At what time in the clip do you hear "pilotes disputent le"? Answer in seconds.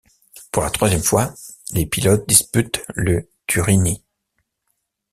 1.85-3.29